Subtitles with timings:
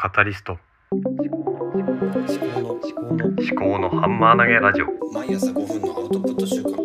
[0.00, 0.56] カタリスト。
[0.92, 4.86] 思考の思考の思考のハンマー投げラジオ。
[5.12, 6.78] 毎朝5分のアウトプット週間思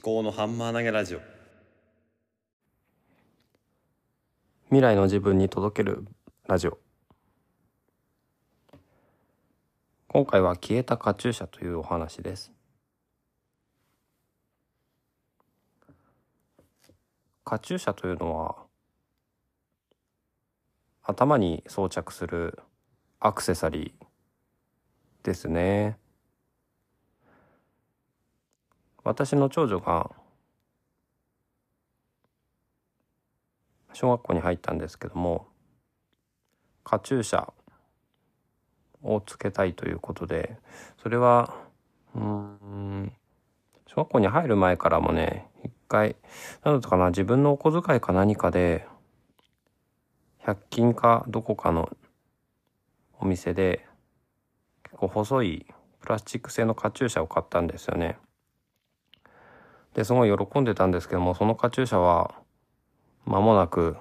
[0.00, 1.20] 考のハンマー投げラジオ。
[4.66, 6.04] 未来の自分に届ける
[6.46, 6.78] ラジオ。
[10.06, 12.52] 今回は消えたカチューシャというお話です。
[17.44, 18.69] カチューシャというのは
[21.10, 22.58] 頭に装着する
[23.18, 25.98] アクセサリーですね。
[29.04, 30.10] 私の長女が
[33.92, 35.46] 小学校に入ったんですけども
[36.84, 37.52] カチューシャ
[39.02, 40.56] をつけたいということで
[41.02, 41.54] それは
[42.14, 43.12] うん
[43.86, 46.16] 小学校に入る前からもね一回
[46.62, 48.86] 何だったかな自分のお小遣いか何かで
[50.46, 51.90] 100均かどこかの
[53.18, 53.86] お店で
[54.84, 55.66] 結構細い
[56.00, 58.16] プラスチック製のカチューシャを買ったんですよね。
[59.94, 62.34] ですごい喜んでたんですけどもそのカチューシャは
[63.26, 63.96] 間もなく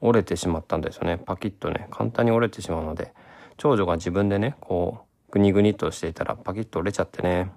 [0.00, 3.12] 折れてしまったんですよねパキッとね簡単に折れてしまうので
[3.56, 7.50] 長女が自分でねこうグニグニとしていたらパキッと折れちゃってね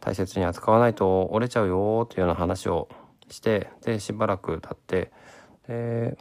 [0.00, 2.88] 大切に扱わないと折れちゃうよっていうような話を
[3.30, 5.10] してでしばらく経って
[5.68, 6.18] で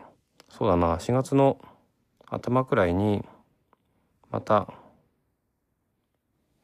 [0.49, 1.57] そうだな4月の
[2.27, 3.25] 頭くらいに
[4.29, 4.71] また、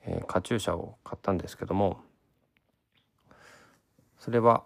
[0.06, 2.02] えーカチューシャを買ったんですけども
[4.20, 4.64] それは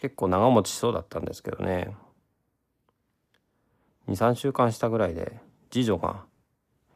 [0.00, 1.94] 結構長持ちしそうだったんですけどね。
[4.08, 5.40] 23週間したぐらいで
[5.70, 6.24] 次女が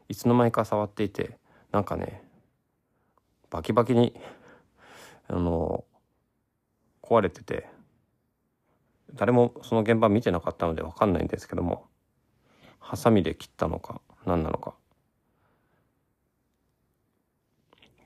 [0.09, 1.37] いつの間にか触っていて
[1.71, 2.23] なんかね
[3.49, 4.19] バキバキに
[5.29, 5.85] あの
[7.07, 7.67] 壊れてて
[9.13, 11.85] 誰もその現場見てなかったので分かんないんですけども
[12.79, 14.73] ハサミで切ったのか何なのか。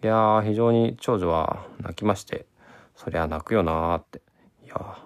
[0.01, 2.45] いや非常に長女は泣きまして
[2.95, 4.21] そりゃ泣くよなーって。
[4.65, 4.97] いや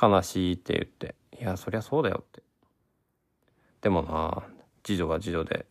[0.00, 2.42] 悲しいって言っていやそりゃそうだよって。
[3.80, 4.42] でもな
[4.82, 5.66] 次女は次女で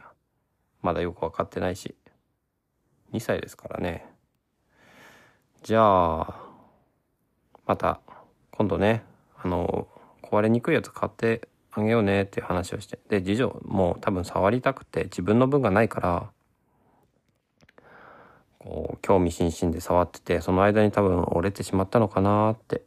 [0.82, 1.96] まだよく分かってないし
[3.12, 4.06] 2歳ですからね。
[5.62, 6.43] じゃあ
[7.66, 8.00] また
[8.52, 9.04] 今度ね
[9.42, 9.88] あの
[10.22, 16.30] 壊れにくいやつ買ってあげようねっていう話をしてで次女も多分触りたくて自分の分がないから
[18.60, 22.84] こう興味津々で触っててその間に多分折れてしまったのかなって。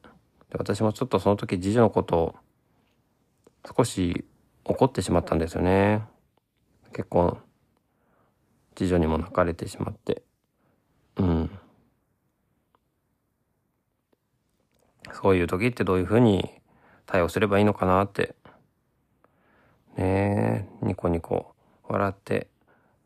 [0.51, 2.35] で私もちょっとその時次女のことを
[3.77, 4.25] 少し
[4.65, 6.03] 怒ってしまったんですよね。
[6.93, 7.39] 結構
[8.75, 10.23] 次女にも泣かれてしまって。
[11.17, 11.56] うん。
[15.13, 16.51] そういう時ってどういうふうに
[17.07, 18.35] 対応すればいいのかなって。
[19.97, 21.55] ねえニコニコ
[21.89, 22.49] 笑って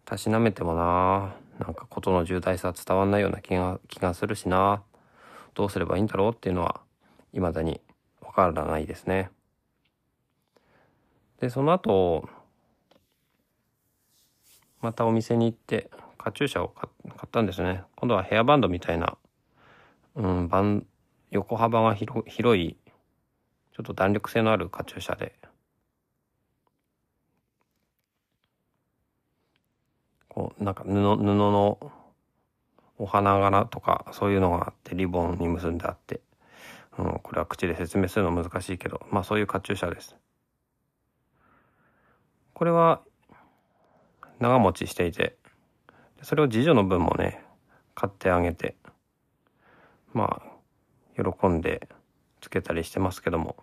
[0.05, 1.35] たしなめてもな。
[1.61, 4.83] なんかことの重大さ伝わんないような気が気がするしな。
[5.55, 6.81] どうすればいいんだろうっていうのは
[7.33, 7.81] 未だに
[8.23, 9.31] わからないですね。
[11.41, 12.29] でその後
[14.81, 16.89] またお店に行ってカチューシャを買
[17.27, 17.83] ったんですね。
[17.97, 19.17] 今度はヘアバンドみたいな、
[20.15, 20.87] うん、バン
[21.31, 22.77] 横幅が広い
[23.73, 25.35] ちょっと弾力性のあるカチューシャで。
[30.29, 31.93] こうなんか布布の
[32.99, 36.21] お花柄とかそういうのがあってリボンに結んであって、
[36.99, 40.17] うん、これは口で説明するの難しいけどまあそういうカチューシャです。
[42.55, 43.01] これは
[44.39, 45.37] 長持ちしていて
[46.23, 47.43] それを次女の分もね
[47.95, 48.77] 買ってあげて。
[50.13, 50.50] まあ
[51.23, 51.89] 喜んで
[52.41, 53.57] つけたりしてますけども。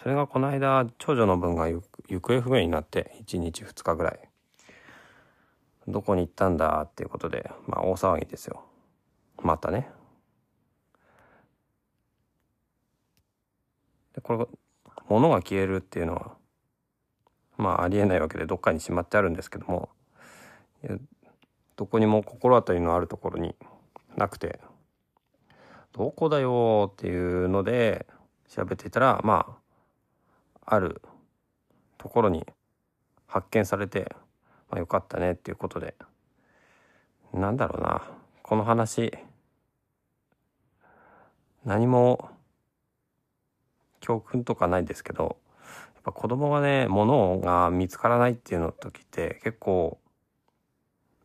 [0.00, 4.20] それがこの間長女の分が行方不明になって1日2日ぐらい。
[5.88, 8.62] どこに行ったんだっていうことでまあ大騒ぎですよ。
[9.42, 9.90] またね。
[14.14, 14.46] でこれ
[15.08, 16.36] 物が消えるっていうのは
[17.56, 19.88] まあありえないわけでどっかにしまってあるんですけども。
[21.76, 23.54] どこにも心当たりのあるところに
[24.16, 24.60] なくて。
[25.98, 28.06] どこだよっていうので
[28.48, 29.56] 調べていたらま
[30.64, 31.02] あある
[31.98, 32.46] ところに
[33.26, 34.14] 発見されて、
[34.70, 35.96] まあ、よかったねっていうことで。
[37.34, 38.02] なんだろうな。
[38.42, 39.12] この話
[41.64, 42.30] 何も
[44.00, 45.36] 教訓とかないですけど
[45.94, 49.98] やっぱ子供がね物が見つからないっていうの時って結構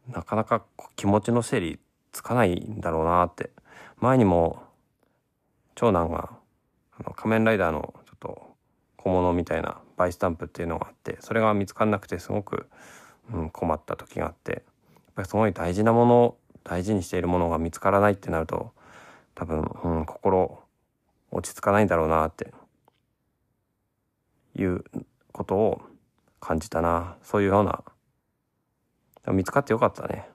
[0.10, 0.64] なかなか
[0.98, 1.80] 気持ちの整理
[2.12, 3.52] つかないんだろうなって
[4.04, 4.62] 前にも
[5.76, 6.30] 長男が
[7.00, 8.56] あの仮面ライダーのちょっと
[8.98, 12.68] 小物みたいなバイスタンプっていうのがあってそれが見つからなくてすごく、
[13.34, 14.62] うん、困った時があってやっ
[15.16, 16.36] ぱりすごい大事なもの
[16.66, 18.74] 大事にしているものが見つからないってなると
[19.36, 20.60] 多分、うん、心
[21.32, 22.54] 落ち着かないんだろうなって
[24.58, 24.84] いう
[25.32, 25.82] ことを
[26.42, 27.16] 感じたな。
[27.24, 27.84] そういうような
[29.32, 30.28] 見つかってよかったね。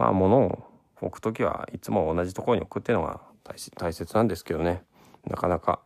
[0.00, 0.64] まあ物を
[1.02, 4.82] 置く時はいつも同じところに置くっていうのが大切なんですけどね。
[5.28, 5.80] なかなか。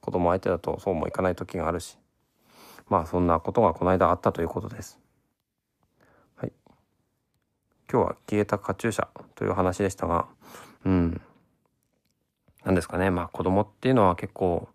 [0.00, 1.98] 子供相手だとそうもいかない時があるし。
[2.88, 5.00] まあそんなことがこの間あったということです。
[6.36, 6.52] はい。
[7.90, 10.28] 今日は消えたカチューシャという話でしたが
[10.84, 11.20] うん。
[12.62, 13.10] 何ですかね。
[13.10, 14.68] まあ子供っていうのは結構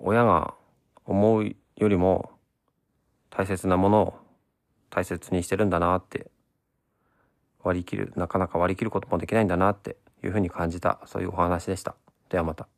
[0.00, 0.54] 親が
[1.04, 2.32] 思うよりも
[3.30, 4.27] 大切なものを
[4.90, 6.30] 大切にしてるんだなって
[7.62, 11.94] 割り切るなかなか割り切ることもできないんだなっていうふうに感じたそういうお話でした。
[12.30, 12.68] ではまた。